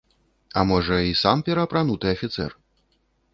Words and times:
А 0.61 0.61
можа, 0.69 0.97
і 1.09 1.13
сам 1.23 1.37
пераапрануты 1.49 2.05
афіцэр? 2.15 2.51